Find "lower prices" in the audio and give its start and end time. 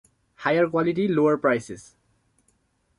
1.07-1.95